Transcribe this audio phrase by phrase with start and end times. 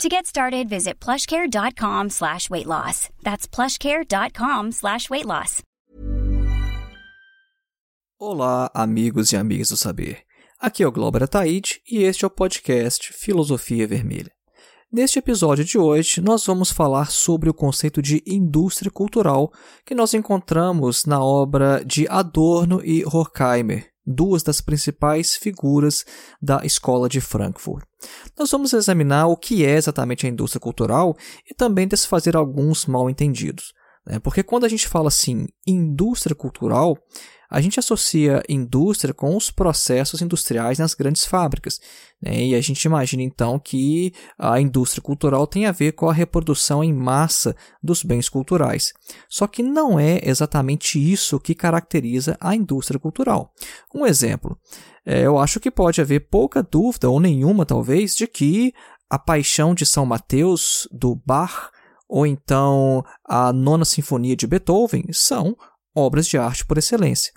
[0.00, 3.08] To get started, visit plushcare.com slash weight loss.
[3.22, 5.62] That's plushcare.com slash weight loss.
[8.18, 10.22] Olá, amigos e amigas do saber.
[10.58, 14.30] Aqui é o Glauber Ataíde e este é o podcast Filosofia Vermelha.
[14.90, 19.50] Neste episódio de hoje, nós vamos falar sobre o conceito de indústria cultural
[19.86, 26.04] que nós encontramos na obra de Adorno e Horkheimer, duas das principais figuras
[26.40, 27.84] da Escola de Frankfurt.
[28.38, 31.16] Nós vamos examinar o que é exatamente a indústria cultural
[31.48, 33.72] e também desfazer alguns mal-entendidos.
[34.06, 34.18] Né?
[34.18, 36.98] Porque quando a gente fala assim, indústria cultural,
[37.52, 41.78] a gente associa indústria com os processos industriais nas grandes fábricas.
[42.20, 42.46] Né?
[42.46, 46.82] E a gente imagina então que a indústria cultural tem a ver com a reprodução
[46.82, 48.94] em massa dos bens culturais.
[49.28, 53.52] Só que não é exatamente isso que caracteriza a indústria cultural.
[53.94, 54.58] Um exemplo.
[55.04, 58.72] É, eu acho que pode haver pouca dúvida, ou nenhuma talvez, de que
[59.10, 61.70] a Paixão de São Mateus, do Bach,
[62.12, 65.56] ou então a Nona Sinfonia de Beethoven, são
[65.96, 67.32] obras de arte por excelência.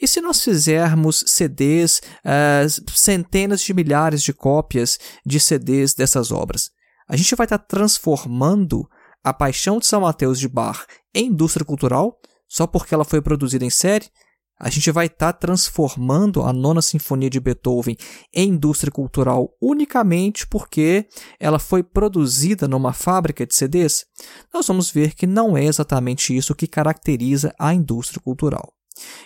[0.00, 6.32] E se nós fizermos CDs, uh, eh, centenas de milhares de cópias de CDs dessas
[6.32, 6.70] obras,
[7.06, 8.88] a gente vai estar transformando
[9.22, 13.66] a Paixão de São Mateus de Bach em indústria cultural só porque ela foi produzida
[13.66, 14.06] em série?
[14.58, 17.96] A gente vai estar tá transformando a nona sinfonia de Beethoven
[18.34, 21.06] em indústria cultural unicamente porque
[21.38, 24.06] ela foi produzida numa fábrica de CDs?
[24.52, 28.72] Nós vamos ver que não é exatamente isso que caracteriza a indústria cultural.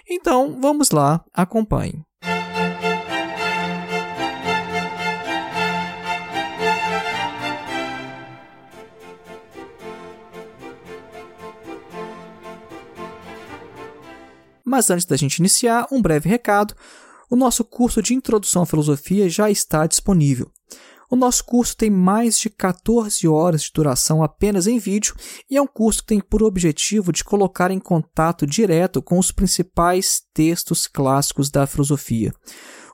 [0.08, 2.04] Então, vamos lá, acompanhe.
[14.70, 16.76] Mas antes da gente iniciar, um breve recado.
[17.28, 20.48] O nosso curso de Introdução à Filosofia já está disponível.
[21.10, 25.16] O nosso curso tem mais de 14 horas de duração apenas em vídeo
[25.50, 29.32] e é um curso que tem por objetivo de colocar em contato direto com os
[29.32, 32.32] principais textos clássicos da filosofia.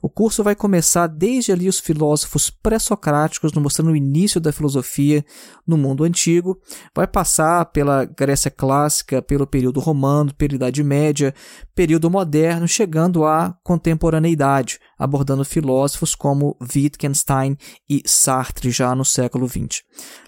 [0.07, 5.25] O curso vai começar desde ali os filósofos pré-socráticos, mostrando o início da filosofia
[5.67, 6.61] no mundo antigo,
[6.95, 11.35] vai passar pela Grécia clássica, pelo período romano, pela Idade Média,
[11.75, 17.57] período moderno, chegando à contemporaneidade, abordando filósofos como Wittgenstein
[17.91, 19.83] e Sartre já no século XX.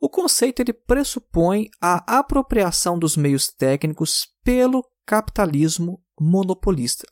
[0.00, 7.06] O conceito ele pressupõe a apropriação dos meios técnicos pelo capitalismo monopolista.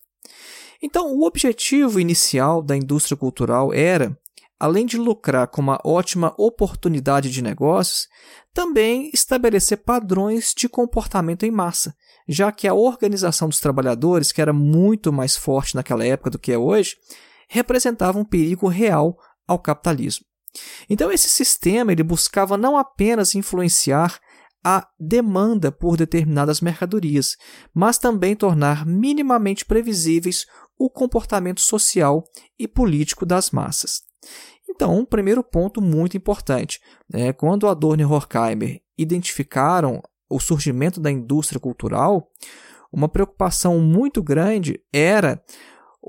[0.82, 4.16] Então, o objetivo inicial da indústria cultural era,
[4.58, 8.08] além de lucrar com uma ótima oportunidade de negócios,
[8.52, 11.94] também estabelecer padrões de comportamento em massa,
[12.28, 16.52] já que a organização dos trabalhadores, que era muito mais forte naquela época do que
[16.52, 16.96] é hoje,
[17.48, 19.16] representava um perigo real
[19.46, 20.24] ao capitalismo.
[20.88, 24.20] Então esse sistema ele buscava não apenas influenciar
[24.62, 27.36] a demanda por determinadas mercadorias,
[27.74, 30.46] mas também tornar minimamente previsíveis
[30.80, 32.24] o comportamento social
[32.58, 34.00] e político das massas.
[34.66, 36.80] Então, um primeiro ponto muito importante,
[37.12, 42.30] né, quando Adorno e Horkheimer identificaram o surgimento da indústria cultural,
[42.90, 45.42] uma preocupação muito grande era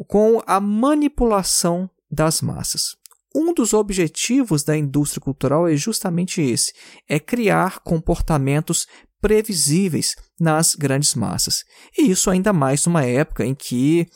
[0.08, 2.96] com a manipulação das massas.
[3.36, 6.74] Um dos objetivos da indústria cultural é justamente esse:
[7.10, 8.88] é criar comportamentos
[9.20, 11.64] previsíveis nas grandes massas.
[11.98, 14.08] E isso ainda mais numa época em que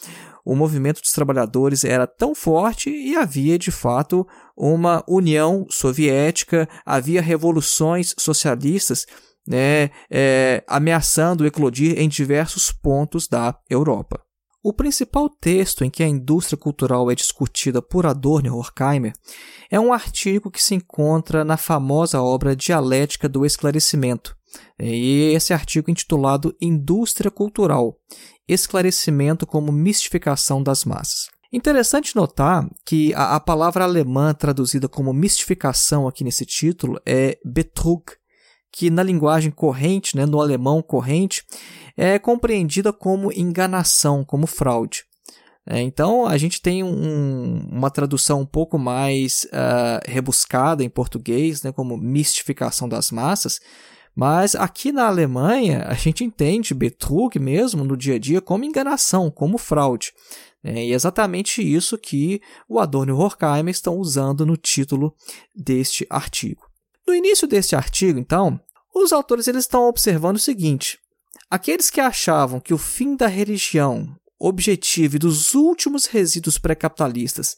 [0.45, 7.21] o movimento dos trabalhadores era tão forte e havia de fato uma União Soviética, havia
[7.21, 9.07] revoluções socialistas
[9.47, 14.21] né, é, ameaçando eclodir em diversos pontos da Europa.
[14.63, 19.13] O principal texto em que a indústria cultural é discutida por Adorno e Horkheimer
[19.69, 24.35] é um artigo que se encontra na famosa obra Dialética do Esclarecimento.
[24.79, 27.97] E esse artigo intitulado Indústria Cultural:
[28.47, 31.29] Esclarecimento como mistificação das massas.
[31.51, 38.03] Interessante notar que a, a palavra alemã traduzida como mistificação aqui nesse título é Betrug,
[38.71, 41.45] que na linguagem corrente, né, no alemão corrente,
[41.95, 45.05] é compreendida como enganação, como fraude.
[45.67, 51.63] É, então a gente tem um, uma tradução um pouco mais uh, rebuscada em português,
[51.63, 53.59] né, como mistificação das massas,
[54.15, 59.29] mas aqui na Alemanha a gente entende Betrug mesmo no dia a dia como enganação,
[59.29, 60.13] como fraude.
[60.63, 65.13] É, e é exatamente isso que o Adorno e o Horkheimer estão usando no título
[65.53, 66.65] deste artigo.
[67.05, 68.59] No início deste artigo, então,
[68.93, 70.97] os autores eles estão observando o seguinte:
[71.51, 77.55] aqueles que achavam que o fim da religião, objetivo e dos últimos resíduos pré-capitalistas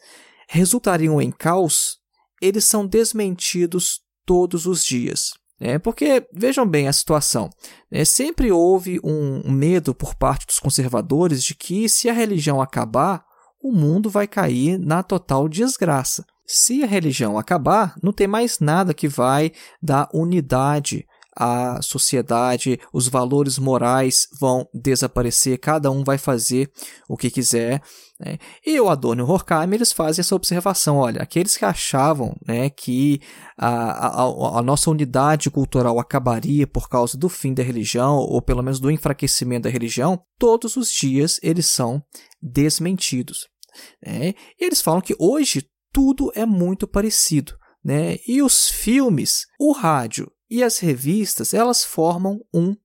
[0.50, 2.00] resultariam em caos,
[2.42, 5.33] eles são desmentidos todos os dias.
[5.59, 7.50] É, porque vejam bem a situação.
[7.92, 13.25] É, sempre houve um medo por parte dos conservadores de que, se a religião acabar,
[13.62, 16.25] o mundo vai cair na total desgraça.
[16.45, 19.51] Se a religião acabar, não tem mais nada que vai
[19.81, 21.06] dar unidade
[21.38, 26.69] à sociedade, os valores morais vão desaparecer, cada um vai fazer
[27.07, 27.81] o que quiser.
[28.19, 28.39] Né?
[28.66, 32.72] E o Adorno e o Horkheimer eles fazem essa observação: olha, aqueles que achavam né,
[32.72, 33.22] que
[33.56, 38.63] a, a, a nossa unidade cultural acabaria por causa do fim da religião, ou pelo
[38.63, 42.01] menos do enfraquecimento da religião, todos os dias eles são
[42.42, 43.48] desmentidos.
[44.04, 44.34] Né?
[44.60, 47.54] E eles falam que hoje tudo é muito parecido.
[47.84, 48.18] Né?
[48.28, 52.75] E os filmes, o rádio e as revistas, elas formam um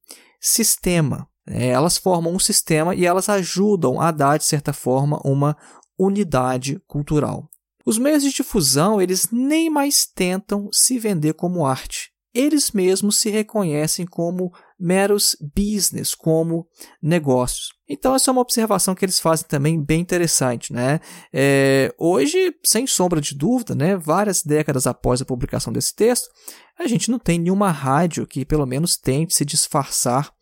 [0.41, 1.29] sistema.
[1.47, 1.69] Né?
[1.69, 5.57] Elas formam um sistema e elas ajudam a dar, de certa forma, uma
[5.99, 7.49] unidade cultural.
[7.85, 12.13] Os meios de difusão, eles nem mais tentam se vender como arte.
[12.35, 16.67] Eles mesmos se reconhecem como meros business, como
[17.01, 17.69] negócios.
[17.89, 20.73] Então, essa é uma observação que eles fazem também bem interessante.
[20.73, 20.99] Né?
[21.33, 26.29] É, hoje, sem sombra de dúvida, né, várias décadas após a publicação desse texto,
[26.77, 30.33] a gente não tem nenhuma rádio que pelo menos tente se disfarçar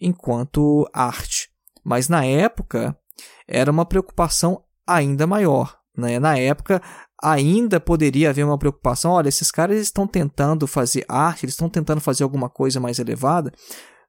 [0.00, 1.48] enquanto arte.
[1.82, 2.96] Mas na época,
[3.48, 5.76] era uma preocupação ainda maior.
[5.98, 6.20] Né?
[6.20, 6.80] Na época,
[7.20, 12.00] ainda poderia haver uma preocupação: olha, esses caras estão tentando fazer arte, eles estão tentando
[12.00, 13.52] fazer alguma coisa mais elevada.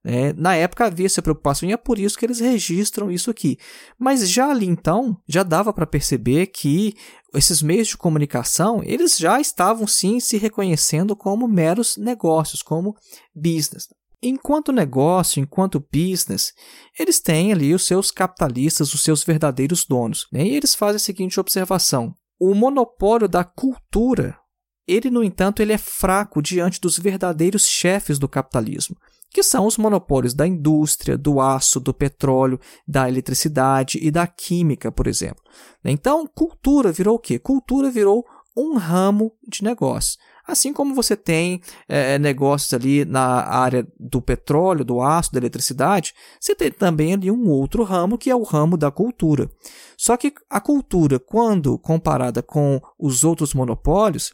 [0.01, 3.57] É, na época havia essa preocupação e é por isso que eles registram isso aqui.
[3.97, 6.94] Mas já ali então, já dava para perceber que
[7.36, 12.95] esses meios de comunicação, eles já estavam sim se reconhecendo como meros negócios, como
[13.36, 13.89] business.
[14.21, 16.54] Enquanto negócio, enquanto business,
[17.00, 20.27] eles têm ali os seus capitalistas, os seus verdadeiros donos.
[20.32, 20.46] Né?
[20.46, 24.38] E eles fazem a seguinte observação: o monopólio da cultura,
[24.86, 28.98] ele, no entanto, ele é fraco diante dos verdadeiros chefes do capitalismo,
[29.29, 34.91] que são os monopólios da indústria, do aço, do petróleo, da eletricidade e da química,
[34.91, 35.41] por exemplo.
[35.86, 37.39] Então, cultura virou o quê?
[37.39, 38.25] Cultura virou
[38.58, 40.20] um ramo de negócio.
[40.50, 46.13] Assim como você tem é, negócios ali na área do petróleo, do aço, da eletricidade,
[46.39, 49.48] você tem também ali um outro ramo que é o ramo da cultura.
[49.96, 54.34] Só que a cultura, quando comparada com os outros monopólios,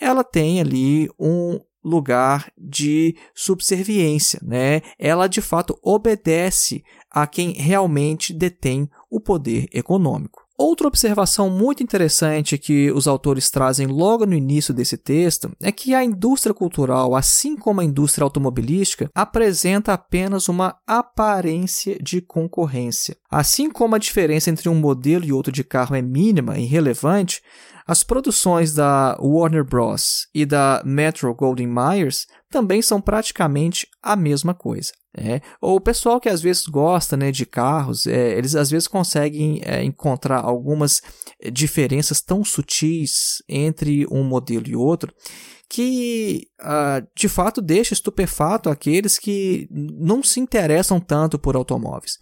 [0.00, 4.82] ela tem ali um lugar de subserviência, né?
[4.96, 10.45] Ela de fato obedece a quem realmente detém o poder econômico.
[10.58, 15.94] Outra observação muito interessante que os autores trazem logo no início desse texto é que
[15.94, 23.18] a indústria cultural, assim como a indústria automobilística, apresenta apenas uma aparência de concorrência.
[23.30, 27.42] Assim como a diferença entre um modelo e outro de carro é mínima e irrelevante,
[27.86, 30.26] as produções da Warner Bros.
[30.34, 34.92] e da Metro Goldwyn Mayers também são praticamente a mesma coisa.
[35.16, 39.62] É, o pessoal que às vezes gosta né, de carros, é, eles às vezes conseguem
[39.64, 41.00] é, encontrar algumas
[41.52, 45.14] diferenças tão sutis entre um modelo e outro
[45.68, 52.18] que uh, de fato deixa estupefato aqueles que não se interessam tanto por automóveis.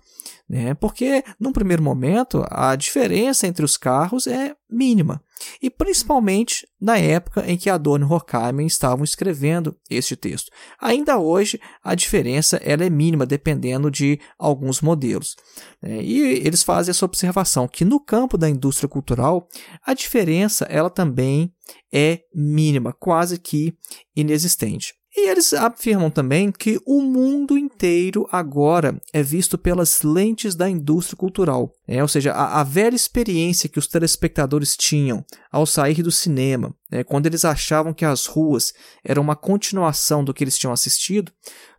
[0.49, 0.75] Né?
[0.75, 5.23] Porque, num primeiro momento, a diferença entre os carros é mínima,
[5.61, 10.53] e principalmente na época em que Adorno e Horkheimer estavam escrevendo este texto.
[10.79, 15.35] Ainda hoje, a diferença ela é mínima, dependendo de alguns modelos.
[15.81, 16.03] Né?
[16.03, 19.49] E eles fazem essa observação que no campo da indústria cultural,
[19.83, 21.55] a diferença ela também
[21.91, 23.75] é mínima, quase que
[24.15, 24.93] inexistente.
[25.17, 31.17] E eles afirmam também que o mundo inteiro agora é visto pelas lentes da indústria
[31.17, 31.73] cultural.
[31.87, 36.75] É, ou seja, a, a, velha experiência que os telespectadores tinham ao sair do cinema,
[36.91, 41.31] né, quando eles achavam que as ruas eram uma continuação do que eles tinham assistido,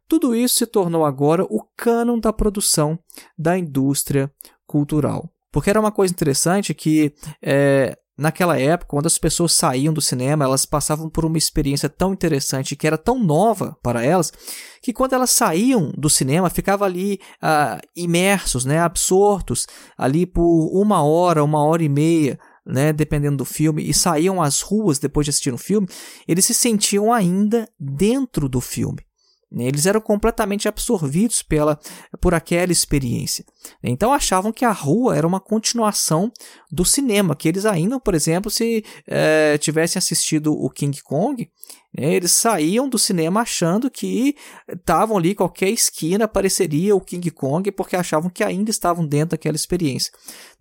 [0.08, 2.98] tudo isso se tornou agora o cânon da produção
[3.38, 4.32] da indústria
[4.66, 5.30] cultural.
[5.52, 10.46] Porque era uma coisa interessante que é, Naquela época, quando as pessoas saíam do cinema,
[10.46, 14.32] elas passavam por uma experiência tão interessante, que era tão nova para elas,
[14.82, 19.68] que quando elas saíam do cinema, ficavam ali uh, imersos, né, absortos,
[19.98, 24.62] ali por uma hora, uma hora e meia, né, dependendo do filme, e saíam às
[24.62, 25.88] ruas depois de assistir um filme,
[26.26, 29.06] eles se sentiam ainda dentro do filme.
[29.52, 29.66] Né?
[29.66, 31.80] Eles eram completamente absorvidos pela,
[32.20, 33.46] por aquela experiência.
[33.84, 36.32] Então achavam que a rua era uma continuação
[36.72, 41.50] do cinema, que eles ainda, por exemplo, se é, tivessem assistido o King Kong,
[41.98, 44.36] né, eles saíam do cinema achando que
[44.68, 49.56] estavam ali, qualquer esquina apareceria o King Kong, porque achavam que ainda estavam dentro daquela
[49.56, 50.12] experiência.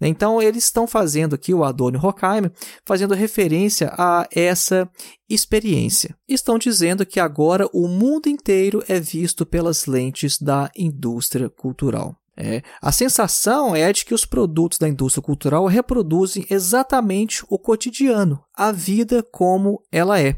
[0.00, 2.52] Então, eles estão fazendo aqui, o Adônio Horkheimer,
[2.84, 4.88] fazendo referência a essa
[5.28, 6.16] experiência.
[6.28, 12.16] Estão dizendo que agora o mundo inteiro é visto pelas lentes da indústria cultural.
[12.36, 18.42] É, a sensação é de que os produtos da indústria cultural reproduzem exatamente o cotidiano,
[18.52, 20.36] a vida como ela é.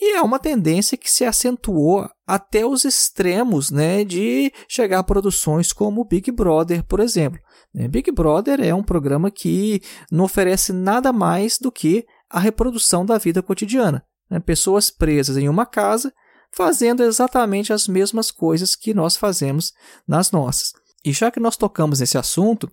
[0.00, 5.72] E é uma tendência que se acentuou até os extremos né, de chegar a produções
[5.72, 7.40] como Big Brother, por exemplo.
[7.72, 13.06] Né, Big Brother é um programa que não oferece nada mais do que a reprodução
[13.06, 14.04] da vida cotidiana.
[14.30, 14.40] Né?
[14.40, 16.12] Pessoas presas em uma casa
[16.50, 19.72] fazendo exatamente as mesmas coisas que nós fazemos
[20.06, 20.72] nas nossas.
[21.04, 22.70] E já que nós tocamos nesse assunto,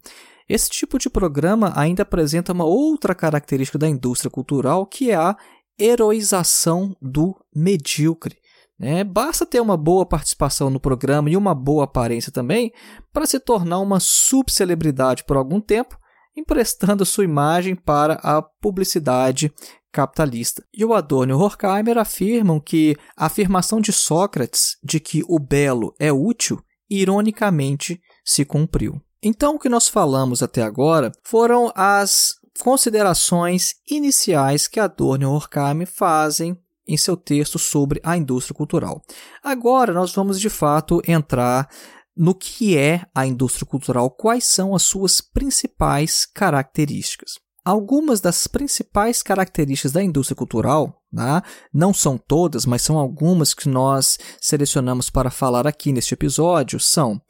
[0.47, 5.35] esse tipo de programa ainda apresenta uma outra característica da indústria cultural que é a
[5.79, 8.37] heroização do medíocre.
[8.79, 9.03] Né?
[9.03, 12.71] Basta ter uma boa participação no programa e uma boa aparência também
[13.11, 15.97] para se tornar uma subcelebridade por algum tempo,
[16.35, 19.53] emprestando sua imagem para a publicidade
[19.91, 20.63] capitalista.
[20.73, 25.39] E o Adorno e o Horkheimer afirmam que a afirmação de Sócrates de que o
[25.39, 29.01] belo é útil, ironicamente, se cumpriu.
[29.21, 35.87] Então, o que nós falamos até agora foram as considerações iniciais que Adorno e Horkheimer
[35.87, 36.57] fazem
[36.87, 39.01] em seu texto sobre a indústria cultural.
[39.43, 41.69] Agora nós vamos de fato entrar
[42.15, 47.39] no que é a indústria cultural, quais são as suas principais características.
[47.63, 51.41] Algumas das principais características da indústria cultural, né,
[51.71, 57.21] não são todas, mas são algumas que nós selecionamos para falar aqui neste episódio, são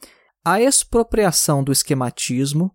[0.44, 2.74] a expropriação do esquematismo,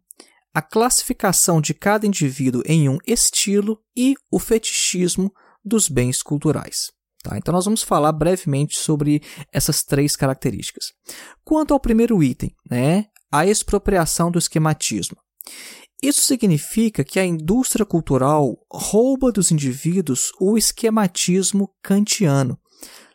[0.53, 5.33] a classificação de cada indivíduo em um estilo e o fetichismo
[5.63, 6.91] dos bens culturais.
[7.23, 7.37] Tá?
[7.37, 9.21] Então, nós vamos falar brevemente sobre
[9.51, 10.93] essas três características.
[11.43, 15.17] Quanto ao primeiro item, né, a expropriação do esquematismo.
[16.01, 22.59] Isso significa que a indústria cultural rouba dos indivíduos o esquematismo kantiano.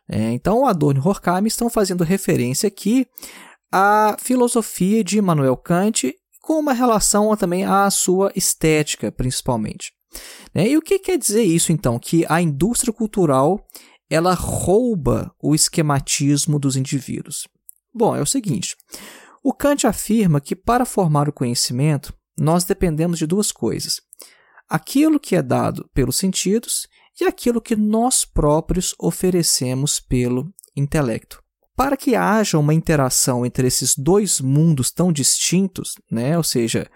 [0.09, 3.07] É, então, Adorno e Horkheimer estão fazendo referência aqui
[3.73, 9.93] à filosofia de Immanuel Kant com uma relação também à sua estética, principalmente.
[10.53, 10.69] Né?
[10.71, 11.99] E o que quer dizer isso, então?
[11.99, 13.65] Que a indústria cultural
[14.11, 17.49] ela rouba o esquematismo dos indivíduos.
[17.95, 18.77] Bom, é o seguinte:
[19.43, 24.01] o Kant afirma que para formar o conhecimento, nós dependemos de duas coisas:
[24.69, 26.87] aquilo que é dado pelos sentidos
[27.21, 31.43] e aquilo que nós próprios oferecemos pelo intelecto.
[31.75, 36.87] Para que haja uma interação entre esses dois mundos tão distintos, né, ou seja,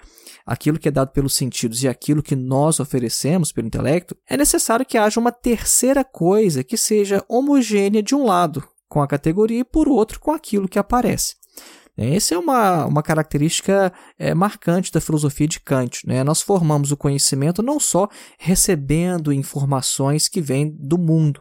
[0.45, 4.87] aquilo que é dado pelos sentidos e aquilo que nós oferecemos pelo intelecto, é necessário
[4.87, 9.65] que haja uma terceira coisa que seja homogênea de um lado com a categoria e
[9.65, 11.35] por outro com aquilo que aparece.
[11.97, 16.07] Essa é uma, uma característica é, marcante da filosofia de Kant.
[16.07, 16.23] Né?
[16.23, 21.41] Nós formamos o conhecimento não só recebendo informações que vêm do mundo,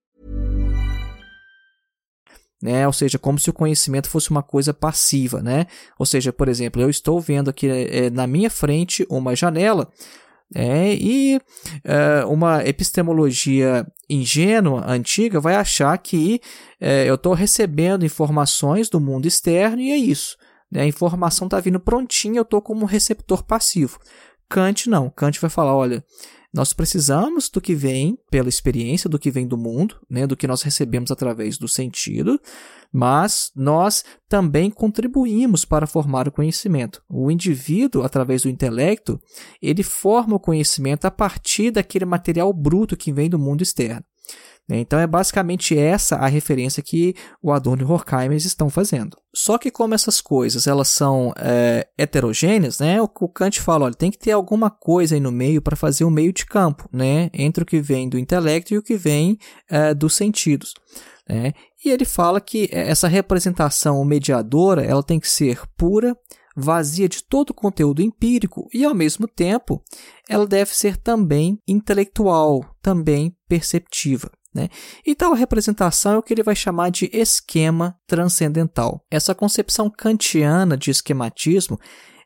[2.61, 2.85] Né?
[2.85, 5.65] Ou seja, como se o conhecimento fosse uma coisa passiva, né?
[5.97, 9.91] Ou seja, por exemplo, eu estou vendo aqui é, na minha frente uma janela
[10.53, 11.39] é, e
[11.83, 16.41] é, uma epistemologia ingênua, antiga, vai achar que
[16.79, 20.37] é, eu estou recebendo informações do mundo externo e é isso.
[20.69, 20.81] Né?
[20.81, 23.97] A informação está vindo prontinha, eu estou como receptor passivo.
[24.49, 25.09] Kant não.
[25.09, 26.03] Kant vai falar: olha,
[26.53, 30.47] nós precisamos do que vem pela experiência, do que vem do mundo, né, do que
[30.47, 32.39] nós recebemos através do sentido,
[32.91, 37.01] mas nós também contribuímos para formar o conhecimento.
[37.09, 39.19] O indivíduo, através do intelecto,
[39.61, 44.03] ele forma o conhecimento a partir daquele material bruto que vem do mundo externo.
[44.69, 44.79] Né?
[44.79, 49.17] Então é basicamente essa a referência que o Adorno e o Horkheimer estão fazendo.
[49.33, 53.01] Só que como essas coisas elas são é, heterogêneas, né?
[53.01, 56.03] o, o Kant fala, olha, tem que ter alguma coisa aí no meio para fazer
[56.03, 57.29] o um meio de campo, né?
[57.33, 59.37] entre o que vem do intelecto e o que vem
[59.69, 60.73] é, dos sentidos.
[61.27, 61.53] Né?
[61.83, 66.15] E ele fala que essa representação mediadora ela tem que ser pura,
[66.55, 69.81] vazia de todo o conteúdo empírico e, ao mesmo tempo,
[70.29, 74.29] ela deve ser também intelectual, também perceptiva.
[74.53, 74.69] Né?
[75.05, 79.05] E tal representação é o que ele vai chamar de esquema transcendental.
[79.09, 81.79] Essa concepção kantiana de esquematismo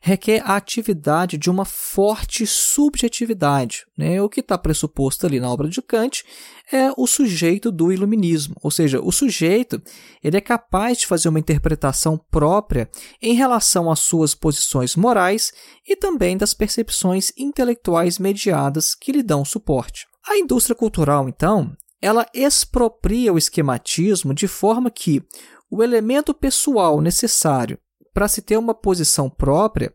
[0.06, 3.84] requer a atividade de uma forte subjetividade.
[3.98, 4.22] Né?
[4.22, 6.24] O que está pressuposto ali na obra de Kant
[6.72, 9.82] é o sujeito do iluminismo, ou seja, o sujeito
[10.22, 12.88] ele é capaz de fazer uma interpretação própria
[13.20, 15.52] em relação às suas posições morais
[15.86, 20.06] e também das percepções intelectuais mediadas que lhe dão suporte.
[20.28, 25.20] A indústria cultural, então, ela expropria o esquematismo de forma que
[25.68, 27.76] o elemento pessoal necessário
[28.14, 29.92] para se ter uma posição própria,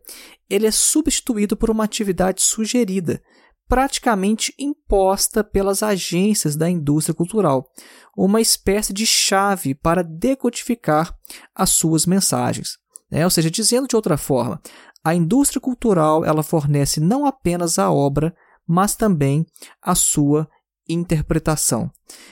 [0.48, 3.22] ele é substituído por uma atividade sugerida,
[3.66, 7.66] praticamente imposta pelas agências da indústria cultural,
[8.14, 11.16] uma espécie de chave para decodificar
[11.54, 12.76] as suas mensagens.
[13.10, 13.24] Né?
[13.24, 14.60] Ou seja, dizendo de outra forma,
[15.02, 18.36] a indústria cultural ela fornece não apenas a obra,
[18.68, 19.46] mas também
[19.80, 20.46] a sua
[20.92, 21.90] interpretação.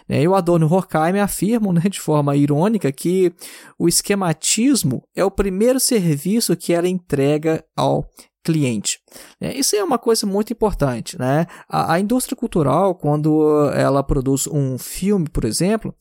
[0.09, 0.23] Né?
[0.23, 1.27] E o Adorno e Horkheimer
[1.73, 3.33] né, de forma irônica que
[3.79, 8.09] o esquematismo é o primeiro serviço que ela entrega ao
[8.43, 8.99] cliente.
[9.41, 11.19] É, isso é uma coisa muito importante.
[11.19, 11.47] Né?
[11.69, 15.95] A indústria cultural, quando ela produz um filme, por exemplo,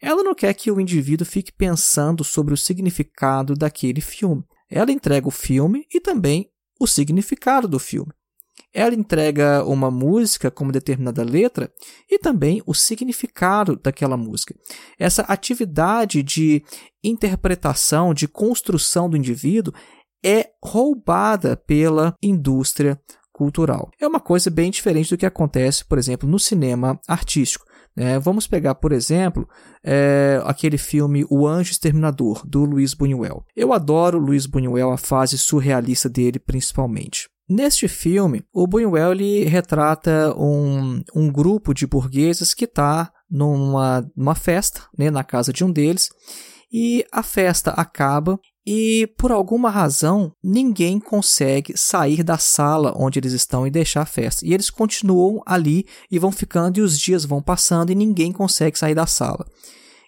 [0.00, 4.44] ela não quer que o indivíduo fique pensando sobre o significado daquele filme.
[4.70, 6.50] Ela entrega o filme e também
[6.80, 8.12] o significado do filme.
[8.72, 11.70] Ela entrega uma música com uma determinada letra
[12.10, 14.54] e também o significado daquela música.
[14.98, 16.62] Essa atividade de
[17.02, 19.72] interpretação, de construção do indivíduo
[20.24, 22.98] é roubada pela indústria
[23.32, 23.90] cultural.
[24.00, 27.66] É uma coisa bem diferente do que acontece, por exemplo, no cinema artístico.
[27.96, 29.48] É, vamos pegar, por exemplo,
[29.84, 33.44] é, aquele filme O Anjo Exterminador, do Luiz Buñuel.
[33.54, 37.28] Eu adoro Luiz Buñuel, a fase surrealista dele, principalmente.
[37.48, 44.34] Neste filme, o Buñuel ele retrata um, um grupo de burgueses que está numa, numa
[44.34, 46.08] festa, né, na casa de um deles,
[46.72, 53.34] e a festa acaba e, por alguma razão, ninguém consegue sair da sala onde eles
[53.34, 54.46] estão e deixar a festa.
[54.46, 58.78] E eles continuam ali e vão ficando, e os dias vão passando e ninguém consegue
[58.78, 59.46] sair da sala.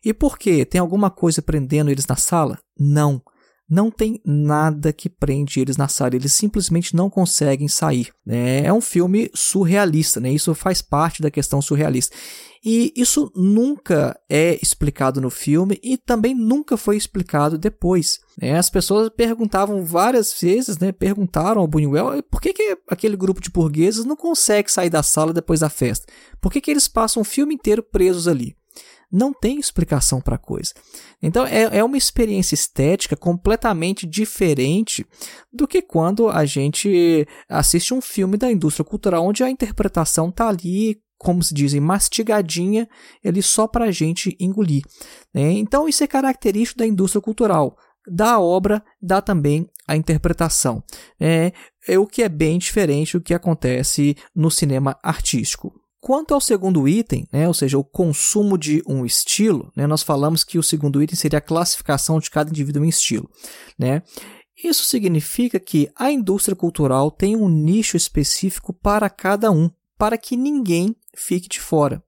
[0.02, 0.64] E por quê?
[0.64, 2.58] Tem alguma coisa prendendo eles na sala?
[2.78, 3.20] Não
[3.68, 8.12] não tem nada que prende eles na sala, eles simplesmente não conseguem sair.
[8.24, 8.64] Né?
[8.64, 10.30] É um filme surrealista, né?
[10.30, 12.14] isso faz parte da questão surrealista.
[12.64, 18.18] E isso nunca é explicado no filme e também nunca foi explicado depois.
[18.40, 18.56] Né?
[18.56, 20.90] As pessoas perguntavam várias vezes, né?
[20.92, 25.32] perguntaram ao Buñuel por que, que aquele grupo de burgueses não consegue sair da sala
[25.32, 26.06] depois da festa?
[26.40, 28.56] Por que, que eles passam o filme inteiro presos ali?
[29.16, 30.74] Não tem explicação para a coisa.
[31.22, 35.06] Então é, é uma experiência estética completamente diferente
[35.50, 40.48] do que quando a gente assiste um filme da indústria cultural onde a interpretação está
[40.48, 42.86] ali como se dizem, mastigadinha
[43.24, 44.82] ali só para a gente engolir.
[45.32, 45.52] Né?
[45.52, 47.74] Então, isso é característico da indústria cultural.
[48.06, 50.84] Da obra, dá também a interpretação.
[51.18, 51.52] É,
[51.88, 55.72] é o que é bem diferente do que acontece no cinema artístico.
[56.06, 60.44] Quanto ao segundo item, né, ou seja, o consumo de um estilo, né, nós falamos
[60.44, 63.28] que o segundo item seria a classificação de cada indivíduo em estilo.
[63.76, 64.04] Né?
[64.62, 70.36] Isso significa que a indústria cultural tem um nicho específico para cada um, para que
[70.36, 72.00] ninguém fique de fora.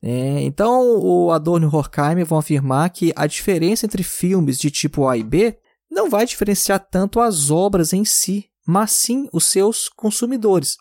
[0.00, 4.70] É, então, o Adorno e o Horkheimer vão afirmar que a diferença entre filmes de
[4.70, 5.58] tipo A e B
[5.90, 10.76] não vai diferenciar tanto as obras em si, mas sim os seus consumidores.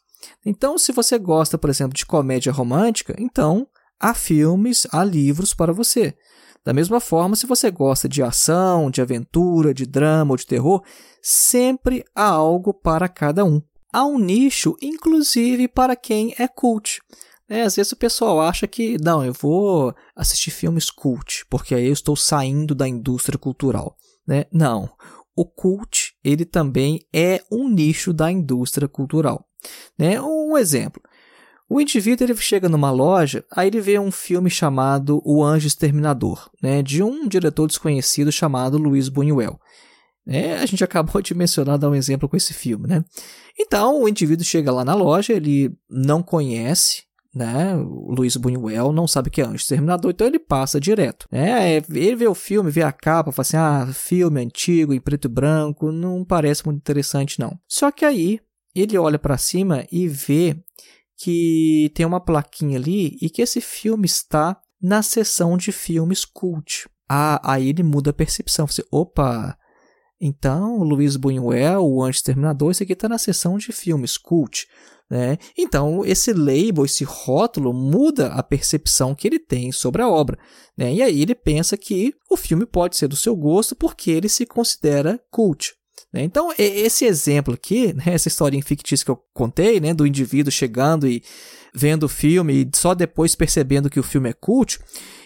[0.45, 3.67] Então, se você gosta, por exemplo, de comédia romântica, então
[3.99, 6.15] há filmes, há livros para você.
[6.63, 10.83] Da mesma forma, se você gosta de ação, de aventura, de drama ou de terror,
[11.21, 13.61] sempre há algo para cada um.
[13.91, 17.01] Há um nicho, inclusive, para quem é cult.
[17.49, 21.87] É, às vezes o pessoal acha que, não, eu vou assistir filmes cult, porque aí
[21.87, 23.97] eu estou saindo da indústria cultural.
[24.25, 24.45] Né?
[24.53, 24.89] Não,
[25.35, 29.45] o cult ele também é um nicho da indústria cultural.
[29.97, 30.21] Né?
[30.21, 31.01] Um exemplo,
[31.69, 36.49] o indivíduo ele chega numa loja, aí ele vê um filme chamado O Anjo Exterminador,
[36.61, 39.57] né, de um diretor desconhecido chamado Luiz Buñuel.
[40.27, 43.03] É, a gente acabou de mencionar, dar um exemplo com esse filme, né?
[43.57, 47.75] Então, o indivíduo chega lá na loja, ele não conhece né?
[47.77, 51.27] O Luiz Buñuel não sabe que é Anjo Exterminador, então ele passa direto.
[51.31, 51.77] Né?
[51.77, 55.25] É, ele vê o filme, vê a capa, fala assim: ah, filme antigo, em preto
[55.25, 57.57] e branco, não parece muito interessante, não.
[57.67, 58.39] Só que aí
[58.75, 60.57] ele olha para cima e vê
[61.17, 66.89] que tem uma plaquinha ali e que esse filme está na seção de filmes cult.
[67.07, 68.65] Ah, aí ele muda a percepção.
[68.65, 69.57] Você, opa,
[70.19, 74.67] então o Luiz Buñuel, o Anjo Exterminador, isso aqui está na seção de filmes cult.
[75.11, 75.37] Né?
[75.57, 80.39] Então, esse label, esse rótulo, muda a percepção que ele tem sobre a obra.
[80.77, 80.93] Né?
[80.93, 84.45] E aí ele pensa que o filme pode ser do seu gosto porque ele se
[84.45, 85.73] considera cult.
[86.13, 86.23] Né?
[86.23, 91.07] Então, esse exemplo aqui, né, essa historinha fictícia que eu contei, né, do indivíduo chegando
[91.07, 91.23] e
[91.73, 94.79] vendo o filme e só depois percebendo que o filme é cult,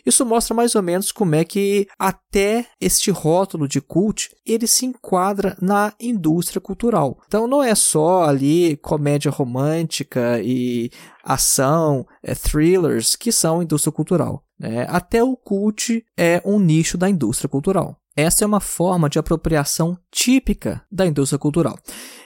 [0.06, 4.86] isso mostra mais ou menos como é que até este rótulo de cult ele se
[4.86, 7.18] enquadra na indústria cultural.
[7.26, 10.92] Então não é só ali comédia romântica e
[11.24, 14.44] ação, é, thrillers que são indústria cultural.
[14.60, 14.86] Né?
[14.88, 18.00] Até o cult é um nicho da indústria cultural.
[18.16, 21.78] Essa é uma forma de apropriação típica da indústria cultural.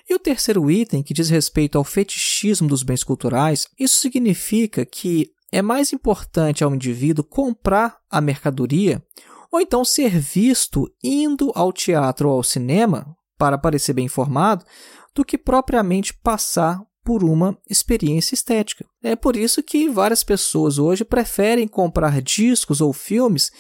[0.08, 5.32] E o terceiro item, que diz respeito ao fetichismo dos bens culturais, isso significa que
[5.52, 9.04] é mais importante ao indivíduo comprar a mercadoria
[9.52, 14.64] ou então ser visto indo ao teatro ou ao cinema para parecer bem informado
[15.16, 18.86] do que propriamente passar por uma experiência estética.
[19.02, 23.52] É por isso que várias pessoas hoje preferem comprar discos ou filmes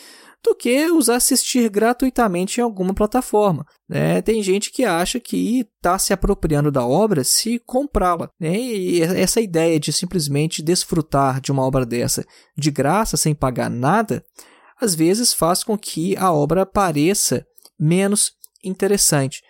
[0.43, 3.65] do que os assistir gratuitamente em alguma plataforma.
[3.87, 4.21] Né?
[4.21, 8.29] Tem gente que acha que está se apropriando da obra se comprá-la.
[8.39, 8.57] Né?
[8.57, 12.25] E essa ideia de simplesmente desfrutar de uma obra dessa
[12.57, 14.23] de graça, sem pagar nada,
[14.79, 17.45] às vezes faz com que a obra pareça
[17.77, 18.31] menos
[18.63, 19.41] interessante.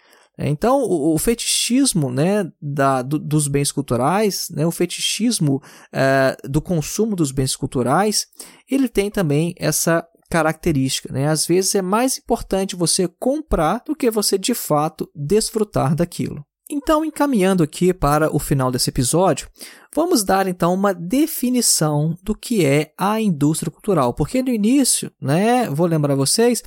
[0.42, 7.14] Então, o, fetichismo né, da, do, dos bens culturais, né, o fetichismo é, do consumo
[7.14, 8.26] dos bens culturais,
[8.70, 11.12] ele tem também essa característica.
[11.12, 11.28] Né?
[11.28, 16.46] Às vezes é mais importante você comprar do que você de fato desfrutar daquilo.
[16.72, 19.50] Então, encaminhando aqui para o final desse episódio,
[19.96, 25.68] vamos dar então uma definição do que é a indústria cultural, porque no início, né,
[25.68, 26.62] vou lembrar vocês,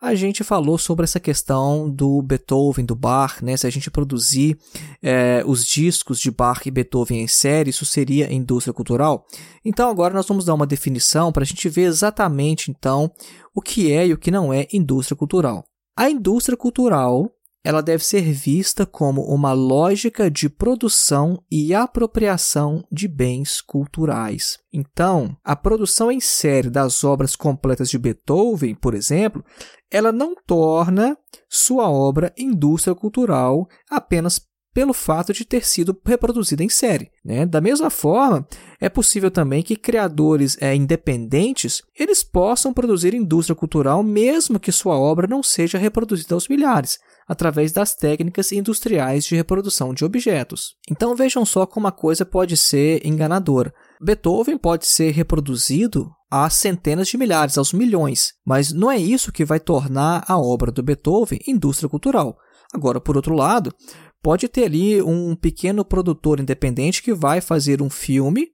[0.00, 4.56] a gente falou sobre essa questão do Beethoven, do Bach, né, se a gente produzir
[5.02, 9.26] é, os discos de Bach e Beethoven em série, isso seria indústria cultural.
[9.64, 13.10] Então, agora nós vamos dar uma definição para a gente ver exatamente então
[13.52, 15.64] o que é e o que não é indústria cultural.
[15.96, 17.28] A indústria cultural
[17.64, 24.58] ela deve ser vista como uma lógica de produção e apropriação de bens culturais.
[24.72, 29.44] Então, a produção em série das obras completas de Beethoven, por exemplo,
[29.90, 31.16] ela não torna
[31.48, 34.47] sua obra indústria cultural apenas
[34.78, 37.10] pelo fato de ter sido reproduzida em série.
[37.24, 37.44] Né?
[37.44, 38.46] Da mesma forma,
[38.80, 44.96] é possível também que criadores é, independentes eles possam produzir indústria cultural mesmo que sua
[44.96, 50.76] obra não seja reproduzida aos milhares através das técnicas industriais de reprodução de objetos.
[50.88, 53.74] Então vejam só como a coisa pode ser enganadora.
[54.00, 59.44] Beethoven pode ser reproduzido a centenas de milhares, aos milhões, mas não é isso que
[59.44, 62.38] vai tornar a obra do Beethoven indústria cultural.
[62.72, 63.72] Agora, por outro lado,
[64.22, 68.48] pode ter ali um pequeno produtor independente que vai fazer um filme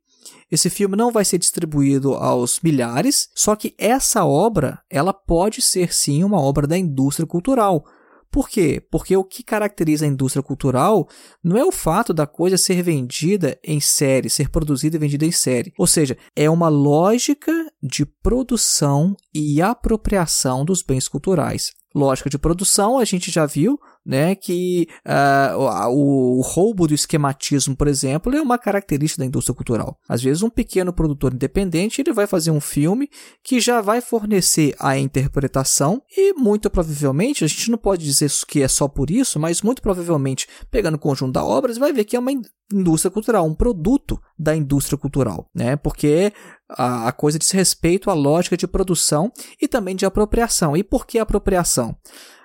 [0.51, 5.93] esse filme não vai ser distribuído aos milhares, só que essa obra, ela pode ser
[5.93, 7.85] sim uma obra da indústria cultural.
[8.31, 8.85] Por quê?
[8.91, 11.09] Porque o que caracteriza a indústria cultural
[11.43, 15.31] não é o fato da coisa ser vendida em série, ser produzida e vendida em
[15.31, 15.73] série.
[15.79, 21.71] Ou seja, é uma lógica de produção e apropriação dos bens culturais.
[21.95, 25.57] Lógica de produção, a gente já viu né, que uh,
[25.91, 29.99] o, o, roubo do esquematismo, por exemplo, é uma característica da indústria cultural.
[30.09, 33.09] Às vezes, um pequeno produtor independente ele vai fazer um filme
[33.43, 38.63] que já vai fornecer a interpretação e, muito provavelmente, a gente não pode dizer que
[38.63, 42.05] é só por isso, mas muito provavelmente, pegando o conjunto da obra, você vai ver
[42.05, 42.33] que é uma
[42.73, 45.77] indústria cultural, um produto da indústria cultural, né?
[45.77, 46.33] Porque
[46.69, 50.77] a, a coisa diz respeito à lógica de produção e também de apropriação.
[50.77, 51.97] E por que apropriação?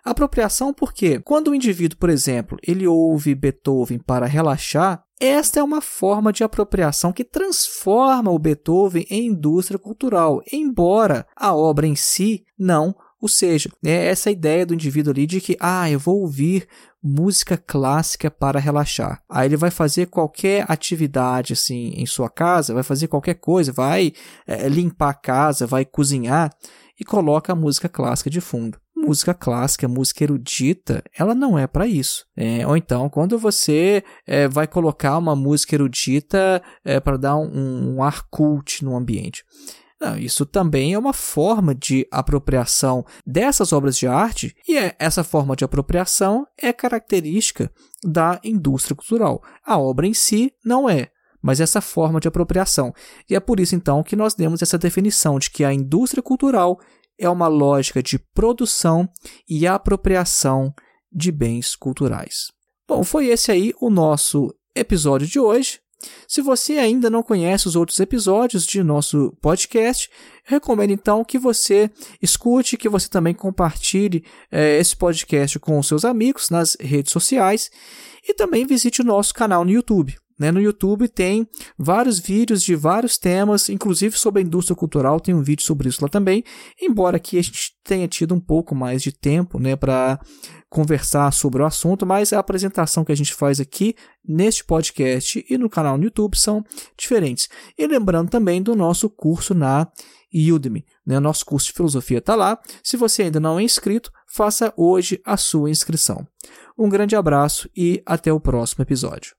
[0.04, 5.82] Apropriação porque quando o indivíduo, por exemplo, ele ouve Beethoven para relaxar, esta é uma
[5.82, 12.46] forma de apropriação que transforma o Beethoven em indústria cultural, embora a obra em si
[12.58, 13.70] não o seja.
[13.84, 16.68] É essa ideia do indivíduo ali de que, ah, eu vou ouvir
[17.02, 19.22] música clássica para relaxar.
[19.30, 24.14] Aí ele vai fazer qualquer atividade assim em sua casa, vai fazer qualquer coisa, vai
[24.46, 26.52] é, limpar a casa, vai cozinhar
[27.00, 28.78] e coloca a música clássica de fundo.
[28.96, 32.26] Música clássica, música erudita, ela não é para isso.
[32.36, 37.96] É, ou então, quando você é, vai colocar uma música erudita é, para dar um,
[37.96, 39.46] um ar cult no ambiente.
[40.00, 45.24] Não, isso também é uma forma de apropriação dessas obras de arte, e é, essa
[45.24, 47.70] forma de apropriação é característica
[48.04, 49.44] da indústria cultural.
[49.66, 52.94] A obra em si não é, mas essa forma de apropriação.
[53.30, 56.80] E é por isso então que nós demos essa definição de que a indústria cultural
[57.18, 59.10] é uma lógica de produção
[59.48, 60.74] e apropriação
[61.12, 62.52] de bens culturais.
[62.88, 65.82] Bom, foi esse aí o nosso episódio de hoje.
[66.28, 70.10] Se você ainda não conhece os outros episódios de nosso podcast,
[70.44, 71.90] recomendo então que você
[72.22, 77.70] escute, que você também compartilhe eh, esse podcast com os seus amigos nas redes sociais
[78.28, 80.18] e também visite o nosso canal no YouTube.
[80.40, 80.52] Né?
[80.52, 81.46] No YouTube tem
[81.78, 86.02] vários vídeos de vários temas, inclusive sobre a indústria cultural, tem um vídeo sobre isso
[86.02, 86.44] lá também,
[86.82, 90.20] embora aqui a gente tenha tido um pouco mais de tempo né, para
[90.70, 95.58] conversar sobre o assunto, mas a apresentação que a gente faz aqui neste podcast e
[95.58, 96.64] no canal no YouTube são
[96.98, 97.50] diferentes.
[97.78, 99.88] E lembrando também do nosso curso na
[100.32, 100.86] Udemy.
[101.06, 101.20] Né?
[101.20, 102.60] Nosso curso de filosofia está lá.
[102.84, 106.26] Se você ainda não é inscrito, faça hoje a sua inscrição.
[106.78, 109.39] Um grande abraço e até o próximo episódio.